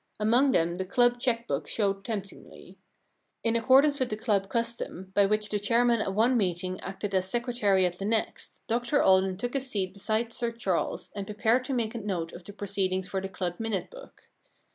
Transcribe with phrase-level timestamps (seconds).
[0.19, 2.79] Among them the club cheque book showed temptingly.
[3.43, 7.29] In accordance with the club custom by which the chairman at one meeting acted as
[7.29, 11.73] secretary at the next, Dr Alden took his seat beside Sir Charles and prepared to
[11.75, 14.23] make a note of the proceedings for the club minute book.